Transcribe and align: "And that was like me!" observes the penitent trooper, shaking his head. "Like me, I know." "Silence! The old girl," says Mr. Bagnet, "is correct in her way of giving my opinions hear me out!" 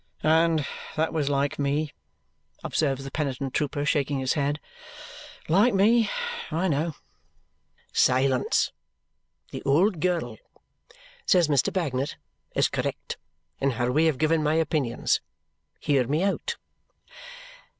"And 0.23 0.65
that 0.95 1.13
was 1.13 1.29
like 1.29 1.59
me!" 1.59 1.93
observes 2.63 3.03
the 3.03 3.11
penitent 3.11 3.53
trooper, 3.53 3.85
shaking 3.85 4.17
his 4.17 4.33
head. 4.33 4.59
"Like 5.47 5.75
me, 5.75 6.09
I 6.49 6.67
know." 6.69 6.95
"Silence! 7.93 8.71
The 9.51 9.61
old 9.61 9.99
girl," 9.99 10.37
says 11.27 11.49
Mr. 11.49 11.71
Bagnet, 11.71 12.15
"is 12.55 12.67
correct 12.67 13.17
in 13.59 13.69
her 13.77 13.91
way 13.91 14.07
of 14.07 14.17
giving 14.17 14.41
my 14.41 14.55
opinions 14.55 15.21
hear 15.79 16.07
me 16.07 16.23
out!" 16.23 16.55